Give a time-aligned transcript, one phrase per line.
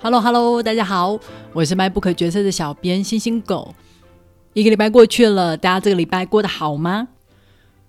[0.00, 1.18] Hello Hello，大家好，
[1.54, 3.74] 我是卖不可角色的小编星星狗。
[4.52, 7.08] 一个礼拜过去了，大家这个礼拜过得好吗？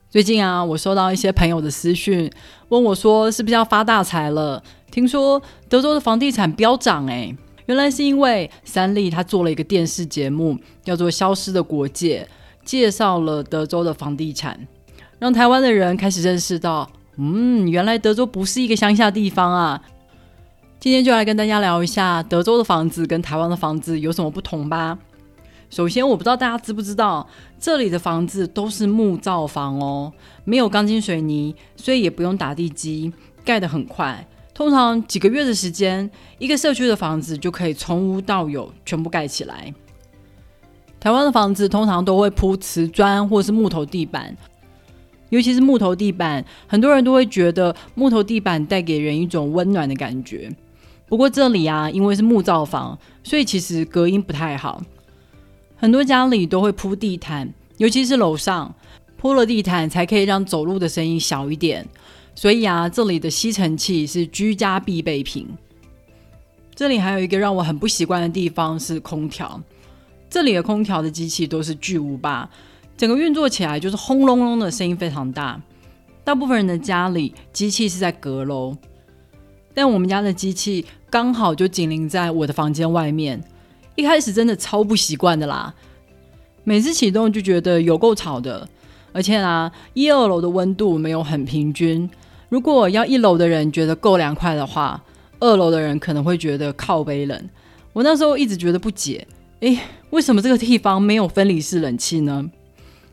[0.10, 2.32] 最近啊，我收到一些朋友的私讯，
[2.70, 4.64] 问我说是不是要发大财了？
[4.90, 7.36] 听说德州的房地产飙涨哎，
[7.66, 12.26] 原来是因为三立他做了一个电视节目，叫做《消失的国界》，
[12.66, 14.66] 介绍了德州的房地产，
[15.20, 19.82] 让台湾的人开始认识到，嗯，原来德州不是一个乡下地方啊。
[20.86, 24.96] 今天就来跟大家聊一下德州的房子跟台湾的房子有什么不同吧。
[25.68, 33.12] 首先，我不知道大家知不知道，这里的房子都是木造房哦，没有钢筋水泥，所以也不用打地基，
[33.44, 34.28] 盖得很快。
[34.54, 36.08] 通常几个月的时间，
[36.38, 39.74] 一个社区的房子就可以从无到有全部盖起来。
[41.00, 44.38] 台湾的房子通常都会铺瓷砖或是木头地板，
[45.30, 50.56] 尤其是木头地板，很多人都会觉得木头地板带给人一种温暖的感觉。
[51.08, 54.82] 不过这里啊，因为是木造房，所以其实隔音不太好。
[55.76, 58.74] 很多家里都会铺地毯，尤其是楼上
[59.18, 61.88] 铺了地毯，才可以让走路的声音小一点。
[62.34, 65.48] 所以啊，这里的吸尘器是居家必备品。
[66.74, 69.62] 这里还有一个让我很不习惯的地方是空调。
[70.30, 72.50] 这里的空调的机器都是巨无霸，
[72.98, 75.62] 整个运作起来就是轰隆隆的声音非常大。
[76.24, 78.76] 大部分人的家里机器是在阁楼。
[79.76, 83.44] 但我们家的机器刚好就紧邻在我的房间外面，
[83.96, 85.72] 一开始真的超不习惯的啦。
[86.64, 88.68] 每次启动就觉得有够吵的，
[89.12, 92.10] 而且啊，一二楼的温度没有很平均。
[92.50, 95.04] 如果要一楼的人觉得够凉快的话，
[95.40, 97.50] 二楼的人可能会觉得靠背冷。
[97.92, 99.28] 我那时候一直觉得不解，
[99.60, 99.78] 诶，
[100.12, 102.50] 为什么这个地方没有分离式冷气呢？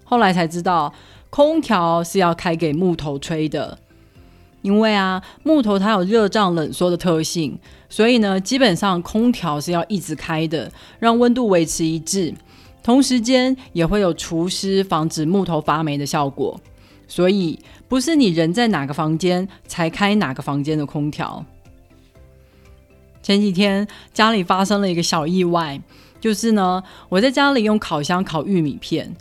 [0.04, 0.92] 后来才知道，
[1.30, 3.78] 空调是要开给木头吹的。
[4.62, 12.32] 因为啊，木头它有热胀冷缩的特性，所以呢，基本上空调是要一直开的，让温度维持一致。
[12.82, 16.60] 同时间也会有除湿、防止木头发霉的效果。
[17.06, 17.58] 所以
[17.88, 21.44] 不是你人在哪个房间才开哪个房间的空调。
[23.22, 25.80] 前几天家里发生了一个小意外，
[26.20, 29.14] 就是呢，我在家里用烤箱烤玉米片，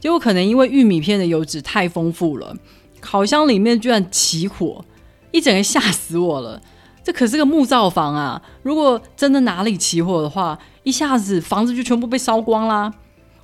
[0.00, 2.56] 结果可能因为玉米片的油脂太丰富了。
[3.04, 4.82] 烤箱里面居然起火，
[5.30, 6.58] 一整个吓死我了！
[7.04, 12.94] 这可是个木造房啊，如果真的哪里起火的话，一下子房子就全部被烧光啦！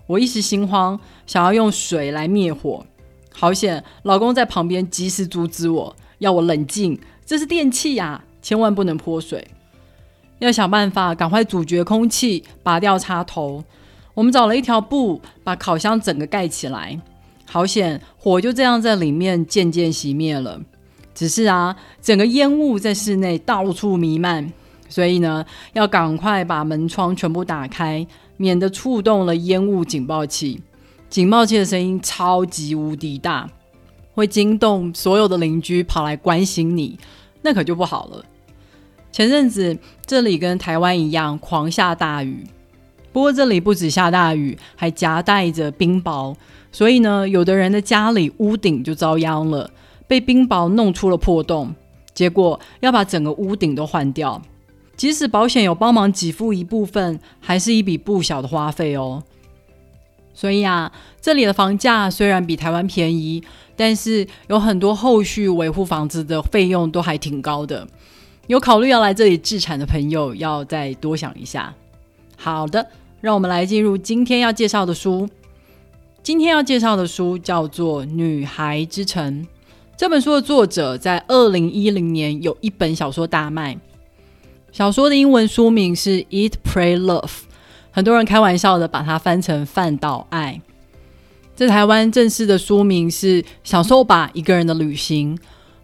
[0.07, 2.87] 我一时心慌，想要用水来灭火，
[3.35, 3.85] 好险！
[4.05, 9.47] 老公在旁边及时阻止我，要我冷静，这是电器呀，千万不能泼水，
[10.39, 13.63] 要想办法赶快阻绝空气，拔掉插头。
[14.15, 16.99] 我们找了一条布，把烤箱整个盖起来。
[17.53, 20.61] 好险，火就这样在里面渐渐熄灭了。
[21.13, 24.53] 只是啊，整个烟雾在室内到处弥漫，
[24.89, 28.07] 所以呢，要赶快把门窗全部打开，
[28.37, 30.63] 免得触动了烟雾警报器。
[31.09, 33.51] 警报器的声音超级无敌大，
[34.15, 36.97] 会惊动所有的邻居跑来关心你，
[37.43, 38.25] 那可就不好了。
[39.11, 42.47] 前阵子这里跟台湾一样狂下大雨，
[43.13, 46.37] 不过这里不止下大雨，还夹带着冰雹。
[46.73, 49.71] 所以呢，有的人的家里屋顶就遭殃了，
[50.07, 51.75] 被冰雹弄出了破洞，
[52.15, 54.41] 结果要把整个屋顶都换掉。
[54.97, 59.23] 即使保险有帮忙给付一部分，还是一笔不小的花费哦。
[60.35, 63.43] 所以啊，这里的房价虽然比台湾便宜，
[63.77, 67.87] 但是有很多后续维护房子的费用都还挺高的。
[68.47, 71.75] 有考虑要来这里置产的朋友，要再多想一下。
[72.37, 72.87] 好的，
[73.21, 75.29] 让我们来进入今天要介绍的书。
[76.23, 79.43] 今天要介绍的书叫做《女孩之城》。
[79.97, 83.79] 这本书的作者在二零一零年有一本小说大卖，
[84.71, 87.23] 小说的英文书名是《Eat, Pray, Love》，
[87.91, 90.61] 很多人开玩笑的把它翻成“饭岛爱”。
[91.57, 95.35] 在台湾正式的书名是《享受吧，一个人的旅行》。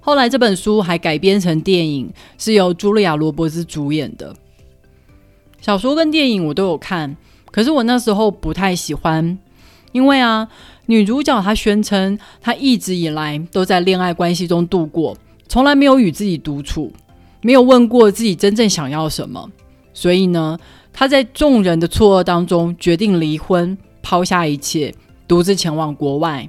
[0.00, 4.36] 后来这本书还改编成电影，是由茱莉亚·罗伯兹主演的。
[5.62, 7.16] 小说跟电影我都有看，
[7.50, 9.38] 可是我那时候不太喜欢。
[9.96, 10.46] 因为啊，
[10.84, 15.16] 女主角她宣称她一直以来都在恋爱关系中度过，
[15.48, 16.93] 从来没有与自己独处，
[17.40, 19.50] 没有问过自己真正想要什么。
[19.94, 20.58] 所以呢，
[20.93, 24.94] 她在众人的错愕当中决定离婚，抛下一切，
[25.26, 26.46] 独自前往国外。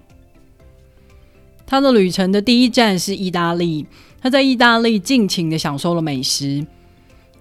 [1.65, 3.85] 她的旅程的第一站是意大利，
[4.21, 6.67] 她在意大利尽情的享受了美食，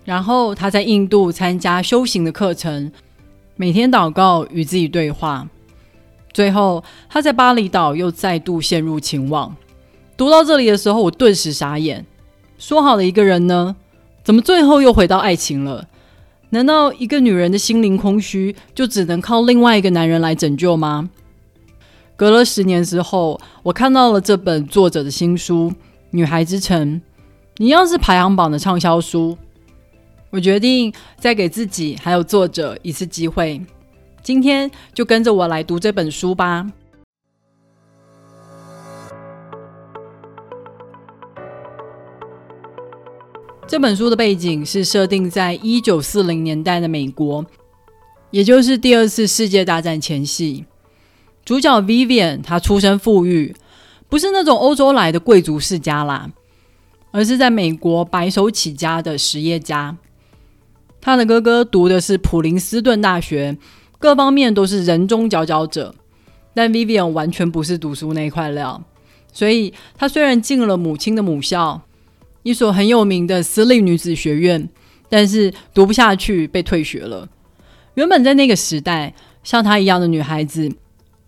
[0.04, 2.92] 然后她在印度参加修行的课程，
[3.56, 5.48] 每天祷告与自己对话。
[6.36, 9.56] 最后，他在巴厘岛又再度陷入情网。
[10.18, 12.04] 读到这里的时候，我顿时傻眼。
[12.58, 13.74] 说好的一个人呢？
[14.22, 15.88] 怎么最后又回到爱情了？
[16.50, 21.08] 难道一个女人的心灵空虚，就只能靠另外一个男人来拯救吗？
[22.16, 25.70] 隔了十年之后，我看到了这本作者的新书
[26.10, 27.00] 《女孩之城》，
[27.64, 29.38] 一样是排行榜的畅销书。
[30.28, 33.58] 我决定再给自己还有作者一次机会，
[34.26, 36.66] 今天就跟着我来读这本书吧。
[43.68, 47.46] 这本书的背景是设定在一九四零年代的美国，
[48.32, 50.64] 也就是第二次世界大战前夕。
[51.44, 53.54] 主角 Vivian 她出身富裕，
[54.08, 56.28] 不是那种欧洲来的贵族世家啦，
[57.12, 59.96] 而是在美国白手起家的实业家。
[61.00, 63.56] 他的哥哥读的是普林斯顿大学，
[64.06, 65.92] 各方面都是人中佼佼者，
[66.54, 68.80] 但 Vivian 完全不是读书那块料，
[69.32, 71.82] 所以她虽然进了母亲的母校。
[72.44, 74.68] 一所很有名的私立女子学院，
[75.08, 77.28] 但是读不下去，被退学了。
[77.94, 79.12] 原本在那个时代，
[79.42, 80.70] 像她一样的女孩子，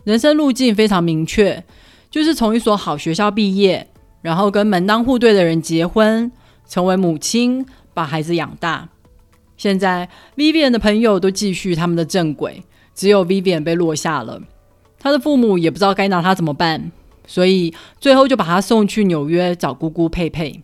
[0.05, 1.65] 人生路径非常明确，
[2.09, 3.89] 就是从一所好学校毕业，
[4.23, 6.31] 然后跟门当户对的人结婚，
[6.69, 8.89] 成为母亲，把孩子养大。
[9.57, 12.63] 现在 Vivian 的朋友都继续他们的正轨，
[12.99, 14.43] 只有 Vivian 被落下了。
[14.99, 16.91] 她的父母也不知道该拿她怎么办，
[17.29, 20.61] 所以最后就把她送去纽约找姑姑佩佩。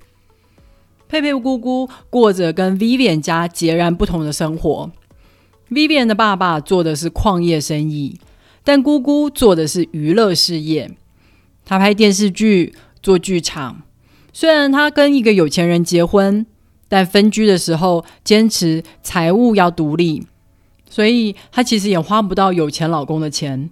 [1.08, 4.90] 佩佩姑姑过着跟 Vivian 家截然不同的生活。
[5.70, 8.19] Vivian 的爸爸做的是矿业生意，
[8.64, 10.90] 但姑姑做的是娱乐事业。
[11.64, 13.82] 他拍电视剧，做剧场。
[14.32, 16.44] 虽然他跟一个有钱人结婚，
[16.88, 20.26] 但分居的时候坚持财务要独立，
[20.94, 23.69] 所以他其实也花不到有钱老公的钱。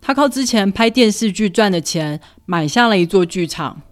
[0.00, 3.82] 他靠之前拍电视剧赚的钱，买下了一座剧场。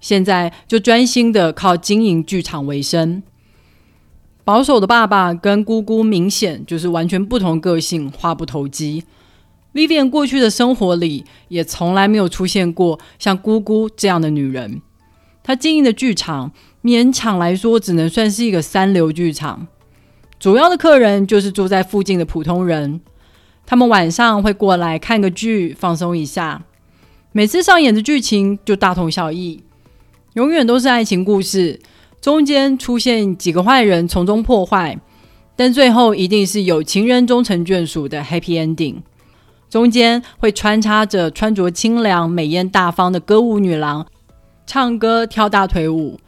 [0.00, 3.22] 现在就专心的靠经营剧场为生。
[4.44, 9.04] 保守的爸爸跟姑姑明显就是完全不同个性，话不投机。
[9.72, 14.82] Vivian 过去的生活里也从来没有出现过像姑姑这样的女人。
[15.42, 16.52] 她经营的剧场
[16.82, 19.68] 勉强来说只能算是一个三流剧场，
[20.40, 23.02] 主要的客人就是住在附近的普通人。
[23.66, 26.62] 他们晚上会过来看个剧，放松一下。
[27.30, 29.62] 每次上演的剧情就大同小异。
[30.32, 31.78] 永远都是爱情故事，
[32.22, 34.98] 中间出现几个坏人从中破坏，
[35.54, 39.02] 但最后一定是有情人终成眷属的 happy ending。
[39.68, 44.06] 中间会穿插着穿着清凉、美艳大方的歌舞女郎，
[44.66, 46.18] 唱歌跳大腿舞。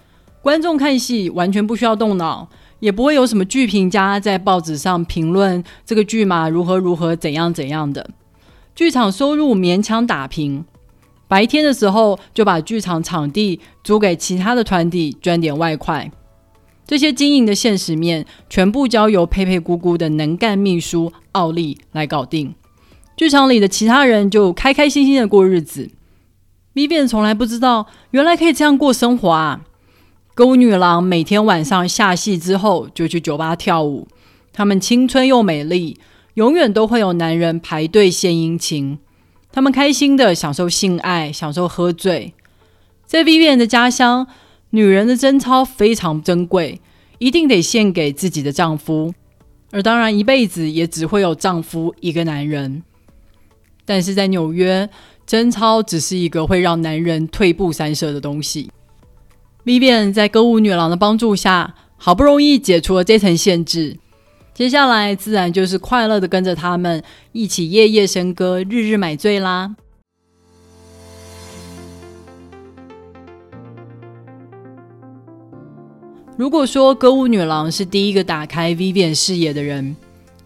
[0.42, 2.48] 观众看戏完全不需要动脑，
[2.80, 8.10] 也不会有什么剧评家在报纸上评论这个剧嘛如何如何怎样怎样的。
[8.74, 10.64] 剧场收入勉强打平。
[11.28, 16.10] 白天的时候就把剧场场地租给其他的团体赚点外快，
[16.86, 22.54] 这些经营的现实面全部交由佩佩姑姑的能干秘书奥利来搞定。
[23.16, 25.88] 剧场里的其他人就开开心心的过日子。
[26.74, 29.60] Vivian 从来不知道原来可以这样过生活啊！
[30.42, 34.08] 歌舞女郎每天晚上下戏之后就去酒吧跳舞，
[34.52, 36.00] 她们青春又美丽，
[36.34, 38.98] 永远都会有男人排队献殷勤。
[39.52, 42.34] 他们开心的享受性爱，享受喝醉。
[43.06, 44.26] 在 Vivian 的家乡，
[44.70, 46.80] 女人的贞操非常珍贵，
[47.20, 49.14] 一定得献给自己的丈夫，
[49.70, 52.82] 而当然一辈子也只会有丈夫一个男人。
[53.84, 54.90] 但是在纽约，
[55.24, 58.72] 贞操只是一个会让男人退步三舍的东西。
[59.64, 63.96] Vivian 在歌舞女郎的帮助下，好不容易解除了这层限制。
[64.52, 69.76] 接下来自然就是快乐的跟着他们一起夜夜笙歌，日日买醉啦。
[76.36, 79.94] 如果说歌舞女郎是第一个打开 Vivian 视野的人，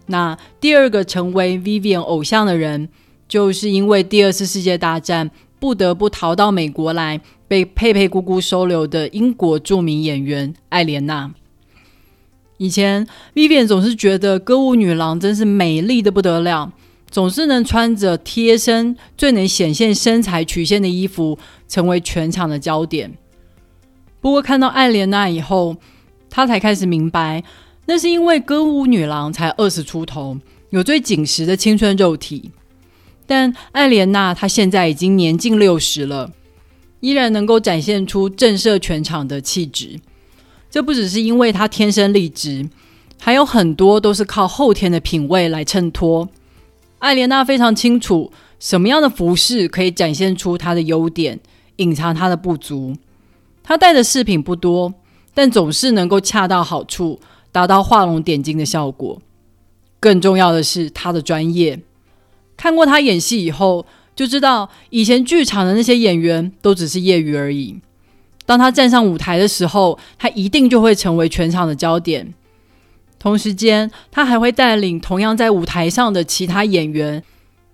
[0.05, 2.87] 那第二个成为 Vivian 偶像的人，
[3.27, 11.31] 就是因为第二次世界大战不得不逃到美国来，被佩佩姑姑收留的英国著名演员艾莲娜。
[12.57, 16.73] 以前，Vivian 总是觉得歌舞女郎真是美丽的不得了，
[17.09, 21.37] 总是能穿着贴身、最能显现身材曲线的衣服，
[21.67, 23.13] 成为全场的焦点。
[24.19, 25.77] 不过，看到艾莲娜以后，
[26.29, 27.43] 她才开始明白，
[27.85, 30.37] 那是因为歌舞女郎才二十出头，
[30.71, 32.51] 有最紧实的青春肉体。
[33.27, 36.31] 但艾莲娜她现在已经年近六十了，
[36.99, 39.99] 依然能够展现出震慑全场的气质。
[40.69, 42.67] 这不只是因为她天生丽质，
[43.19, 46.27] 还有很多都是靠后天的品味来衬托。
[46.99, 51.39] 艾莲娜非常清楚什么样的服饰可以展现出她的优点，
[51.77, 52.95] 隐藏她的不足。
[53.63, 54.93] 她戴的饰品不多，
[55.33, 57.19] 但总是能够恰到好处，
[57.51, 59.21] 达到画龙点睛的效果。
[59.99, 61.79] 更重要的是他的专业。
[62.55, 63.85] 看过他演戏以后，
[64.17, 67.79] 就知道以前剧场的那些演员都只是业余而已。
[68.47, 72.33] 当他站上舞台的时候，他一定就会成为全场的焦点。
[73.19, 77.23] 同时间，他还会带领同样在舞台上的其他演员，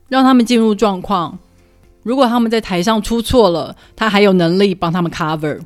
[0.10, 1.40] 让他们进入状况。
[2.02, 5.62] 如果他们在台上出错了，他还有能力帮他们 cover。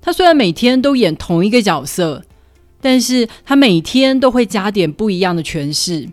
[0.00, 2.22] 他虽然每天都演同一个角色，
[2.80, 6.08] 但是他每天都会加点不一样的诠释，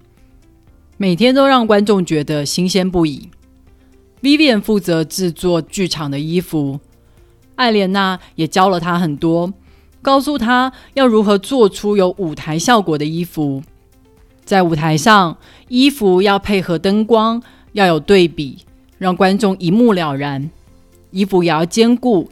[0.97, 3.29] 每天都让观众觉得新鲜不已。
[4.27, 6.81] Vivian 负责制作剧场的衣服，
[7.55, 9.53] 艾莲娜也教了他很多，
[10.01, 13.63] 告诉他要如何做出有舞台效果的衣服。
[14.43, 15.37] 在舞台上，
[15.69, 17.41] 衣服要配合灯光，
[17.71, 18.57] 要有对比。
[18.97, 20.49] 让观众一目了然，
[21.11, 22.29] 衣服也要兼顾，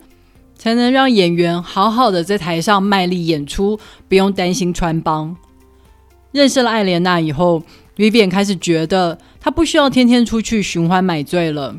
[0.57, 5.33] 才能让演员好好的在台上卖力演出，不用担心穿帮。
[6.33, 7.63] 认识了艾莲娜以后
[7.97, 11.75] ，Vivian 开始觉得她不需要天天出去寻欢买醉了，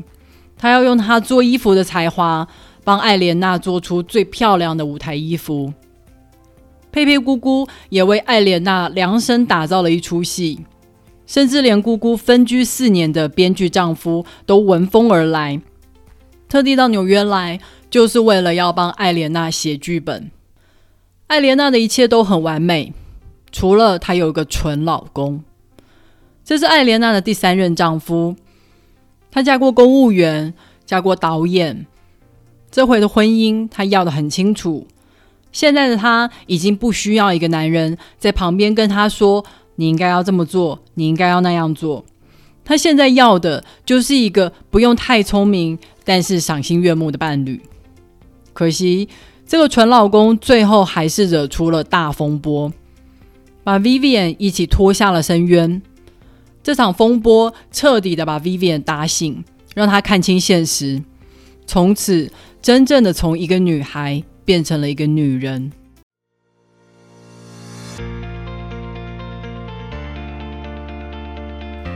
[0.57, 2.47] 她要用她做衣服的才华，
[2.83, 5.73] 帮艾莲娜做出最漂亮的舞台衣服。
[6.91, 10.59] 佩佩姑姑也为艾莲娜量身打造了一出戏。
[11.27, 15.61] 甚至连姑姑分居四年的编剧丈夫都闻风而来，
[16.47, 17.59] 特地到纽约来，
[17.89, 20.31] 就是为了要帮艾莲娜写剧本。
[21.27, 22.93] 艾莲娜的一切都很完美，
[23.51, 25.43] 除了她有个蠢老公。
[26.47, 28.33] 这是艾莲娜的第三任丈夫，
[29.29, 30.53] 她嫁过公务员，
[30.85, 31.85] 嫁过导演。
[32.71, 34.87] 这回的婚姻，她要的很清楚。
[35.51, 39.43] 现在的她已经不需要一个男人在旁边跟她说。
[39.75, 42.03] 你应该要这么做，你应该要那样做。
[42.63, 47.61] 她现在要的就是一个不用太聪明，但是赏心悦目的伴侣。
[48.53, 49.07] 可惜，
[49.45, 52.73] 这个蠢老公最后还是惹出了大风波，
[53.63, 55.79] 把 Vivian 一起拖下了深渊。
[56.67, 59.41] 这场风波彻底的把 Vivian 打醒，
[59.73, 61.01] 让他看清现实，
[61.65, 62.29] 从此
[62.61, 65.71] 真正的从一个女孩变成了一个女人。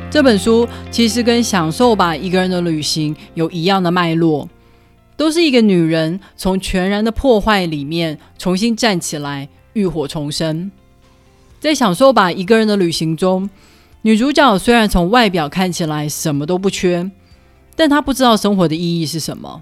[0.09, 4.47] 这本书其实跟《享受吧一个人的旅行》有一样的脉络，
[5.17, 10.71] 都是一个女人从全然的破坏里面重新站起来，浴火重生。
[11.59, 13.49] 在《享受吧一个人的旅行》中，
[14.03, 17.11] 女主角虽然从外表看起来什么都不缺，
[17.75, 19.61] 但她不知道生活的意义是什么。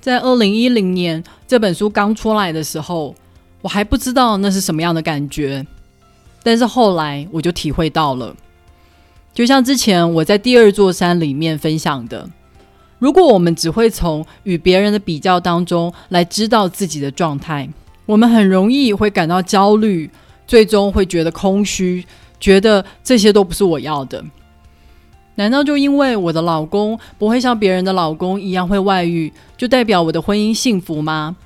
[0.00, 3.14] 在二零一零年这本书刚出来的时候，
[3.60, 5.66] 我还不知道那是什么样的感觉，
[6.42, 8.34] 但是后来我就体会到了。
[9.34, 12.30] 就像之前我在第二座山里面分享的，
[12.98, 17.68] 如果我们只会从与别人的比较当中来知道自己的状态，
[18.06, 20.10] 我们很容易会感到焦虑，
[20.46, 22.06] 最终会觉得空虚，
[22.40, 24.24] 觉得这些都不是我要的。
[25.34, 31.36] 难道就因为我的老公不会像别人的老公一样会外遇，就代表我的婚姻幸福吗？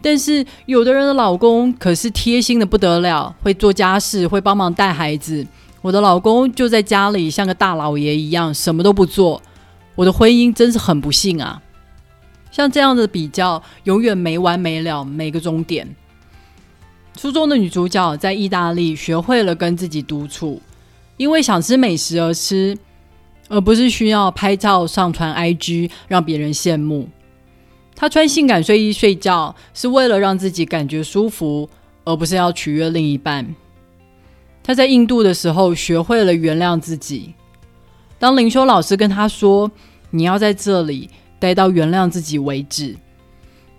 [0.00, 5.46] 但是有的人的老公可是贴心的不得了，会做家事，会帮忙带孩子。
[5.82, 9.42] 我的老公就在家里像个大老爷一样，什么都不做。
[9.94, 11.60] 我的婚姻真是很不幸啊！
[12.50, 15.86] 像这样的比较，永远没完没了，没个终点。
[17.16, 20.60] 初中的女主角在意大利学会了跟自己独处，
[21.16, 22.76] 因为想吃美食而吃，
[23.48, 27.08] 而不是需要拍照上传 IG 让别人羡慕。
[27.94, 31.68] 她穿性感睡衣睡觉，是为了让自己感觉舒服，
[32.04, 33.54] 而不是要取悦另一半。
[34.62, 37.32] 她在印度的时候学会了原谅自己。
[38.18, 39.70] 当灵修老师跟她说
[40.10, 41.08] ：“你要在这里
[41.38, 42.94] 待到原谅自己为止。”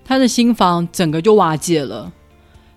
[0.03, 2.11] 他的心房整个就瓦解了。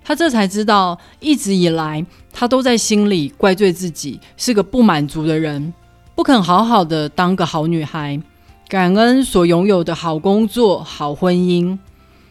[0.04, 5.72] 他这才知道，一直以来他都在心里怪罪自己是个不满足的人，
[6.14, 8.20] 不肯好好的当个好女孩，
[8.68, 11.78] 感恩所拥有的好工作、好婚姻。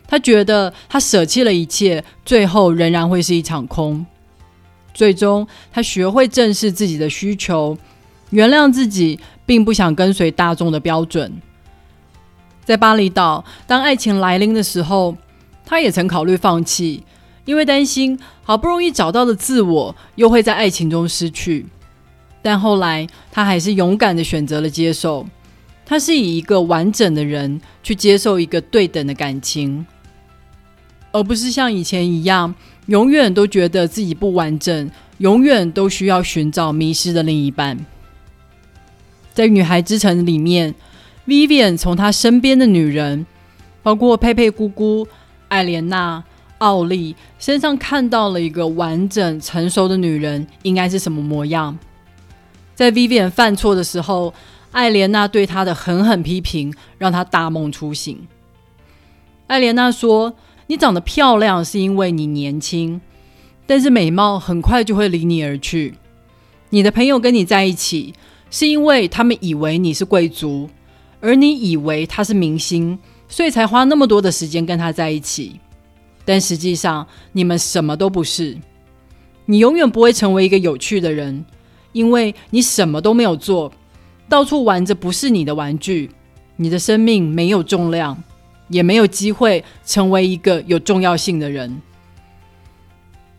[0.07, 4.05] 他觉得他舍弃了一切，最后仍然会是一场空。
[4.91, 7.77] 最终，他学会正视自己的需求，
[8.31, 11.31] 原谅自己，并不想跟随大众的标准。
[12.65, 15.15] 在巴厘岛，当爱情来临的时候，
[15.63, 17.03] 他也曾考虑放弃，
[17.49, 21.65] 因为担心好不容易找到的自我又会在爱情中失去。
[22.43, 25.25] 但后来，他还是勇敢的选择了接受。
[25.83, 29.83] 他是以一个完整的人去接受一个对等的感情，
[31.11, 32.53] 而不是像以前一样。
[32.85, 37.83] 永远都觉得自己不完整，永远都需要寻找迷失的另一半。
[39.33, 40.75] 在《女孩之城》里面
[41.25, 43.25] ，Vivian 从她身边的女人，
[43.81, 45.07] 包括佩佩姑姑、
[45.47, 46.23] 艾莲娜、
[46.59, 51.77] 奥利身上看到了一个完整成熟的女人应该是什么模样。
[52.75, 54.33] 在 Vivian 犯错的时候，
[54.71, 58.27] 艾莲娜对她的狠狠批评让她大梦初醒。
[59.47, 60.33] 艾莲娜说
[60.67, 63.01] ：“你长得漂亮是因为你年轻，
[63.65, 65.95] 但是美貌很快就会离你而去。
[66.69, 68.13] 你的朋友跟你在一起，
[68.49, 70.69] 是因为他们以为你是贵族，
[71.19, 72.97] 而你以为他是明星。”
[73.31, 75.59] 所以才花那么多的时间跟他在一起，
[76.29, 78.55] 但实际上你们什么都不是。
[79.47, 81.43] 你永远不会成为一个有趣的人，
[81.91, 83.71] 因为你什么都没有做，
[84.29, 86.11] 到处玩着不是你的玩具。
[86.55, 88.15] 你的生命没有重量，
[88.67, 91.81] 也没有机会成为一个有重要性的人。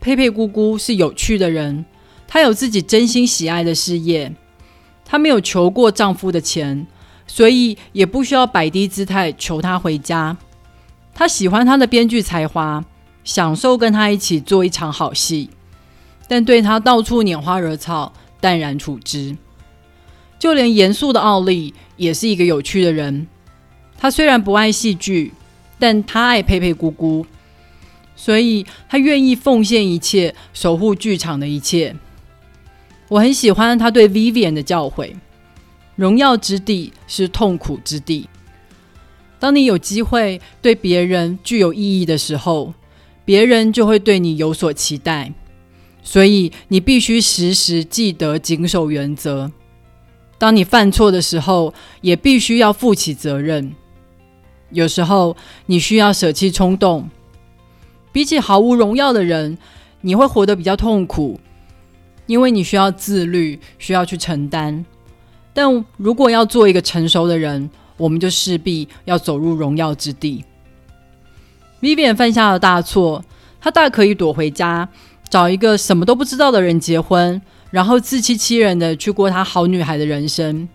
[0.01, 1.85] 佩佩姑姑是有趣的人，
[2.27, 4.35] 她有自己真心喜爱的事业，
[5.05, 6.85] 她没有求过丈夫的钱。
[7.25, 10.35] 所以也不需要摆低姿态求他回家。
[11.13, 12.83] 他喜欢他的编剧才华，
[13.23, 15.49] 享受跟他一起做一场好戏，
[16.27, 19.35] 但对他到处拈花惹草淡然处之。
[20.39, 23.27] 就连严肃的奥利也是一个有趣的人。
[23.97, 25.31] 他虽然不爱戏剧，
[25.77, 27.23] 但他爱佩佩姑姑，
[28.15, 31.95] 所以他愿意奉献一切，守护剧场的一切。
[33.09, 35.13] 我很喜欢他对 Vivian 的教诲。
[35.95, 38.27] 荣耀之地是痛苦之地。
[39.41, 42.75] 当你有机会对别人具有意义的时候，
[43.25, 45.33] 别人就会对你有所期待。
[46.03, 49.51] 所以你必须时时记得谨守原则。
[50.37, 53.73] 当你犯错的时候，也必须要负起责任。
[54.69, 57.09] 有时候你需要舍弃冲动。
[58.11, 59.57] 比起毫无荣耀的人，
[60.01, 61.39] 你会活得比较痛苦，
[62.27, 64.85] 因为你需要自律，需要去承担。
[65.51, 67.69] 但如果要做一个成熟的人，
[68.01, 70.43] 我们就势必要走入荣耀之地。
[71.79, 73.23] Vivian 犯下了大错，
[73.59, 74.89] 他大可以躲回家，
[75.29, 80.67] 找一个什么都不知道的人结婚，然后自欺欺人的去过他好女孩的人生。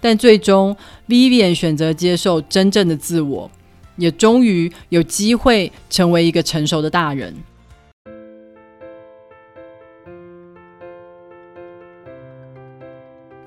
[0.00, 0.76] 但最终
[1.08, 3.50] ，Vivian 选择接受真正的自我，
[3.96, 7.34] 也终于有机会成为一个成熟的大人。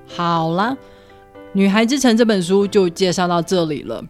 [0.08, 0.76] 好了，
[1.52, 4.04] 《女孩之城》这本书就介绍到这里了。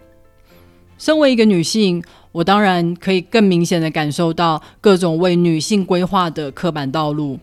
[0.99, 7.39] 身为一个女性，我当然可以更明显的感受到各种为女性规划的刻板道路，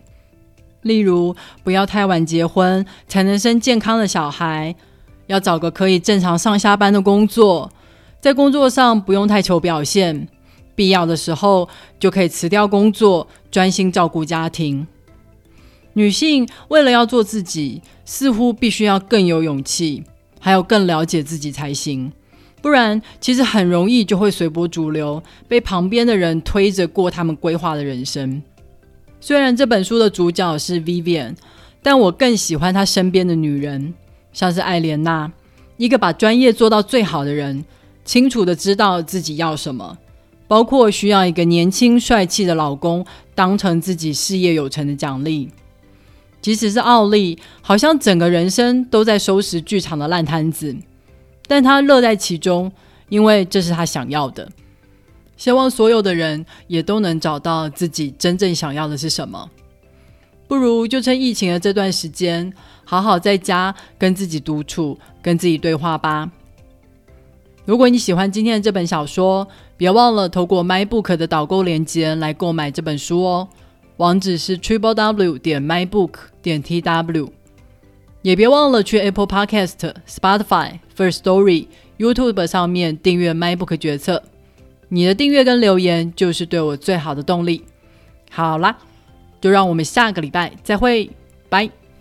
[0.82, 4.74] 例如不要太晚结婚才能生健康的小孩，
[5.26, 7.70] 要找个可以正常上下班的工作，
[8.20, 10.28] 在工作上不用太求表现，
[10.74, 11.66] 必要的时候
[11.98, 14.86] 就可以辞掉工作，专心照顾家庭。
[15.96, 20.04] 女性为了要做自己，似乎必须要更有勇气，
[20.38, 22.12] 还有更了解自己才行。
[22.60, 28.42] 不然，其实很容易就会随波逐流，被旁边的人推着过他们规划的人生。
[29.22, 31.34] 虽然这本书的主角是 Vivian，
[31.82, 33.94] 但我更喜欢她身边的女人，
[34.34, 35.32] 像是艾莲娜，
[35.78, 37.64] 一个把专业做到最好的人，
[38.04, 39.96] 清楚的知道自己要什么，
[40.46, 43.02] 包括需要一个年轻帅气的老公，
[43.34, 45.48] 当成自己事业有成的奖励。
[46.46, 50.76] 即使是奥利，好像整个人生都在收拾剧场的烂摊子，
[51.48, 52.70] 但他乐在其中，
[53.08, 54.48] 因为这是他想要的。
[55.36, 59.50] 希望所有的人也都能找到自己真正想要的是什么。
[60.46, 62.52] 不如就趁疫情的这段时间，
[62.84, 66.30] 好好在家跟自己独处，跟自己对话吧。
[67.64, 73.48] 如果你喜欢今天的这本小说，别忘了透过 MyBook 的导购链接来购买这本书哦。
[73.96, 76.10] 网址是 triple w 点 mybook
[76.46, 77.28] 点 tw，
[78.22, 81.66] 也别忘了去 Apple Podcast、Spotify、First Story、
[81.98, 84.22] YouTube 上面订阅 MacBook 决策。
[84.88, 87.64] 你的订阅跟留言就是对我最好的动力。
[88.30, 88.76] 好啦，
[89.40, 91.10] 就让我们下个礼拜再会，
[91.48, 91.85] 拜。